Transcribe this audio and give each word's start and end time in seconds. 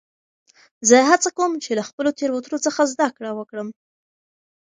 زه 0.89 0.95
هڅه 1.09 1.29
کوم، 1.37 1.51
چي 1.63 1.71
له 1.79 1.83
خپلو 1.89 2.09
تیروتنو 2.19 2.57
څخه 2.65 2.81
زدکړم 2.91 3.33
وکړم. 3.37 3.67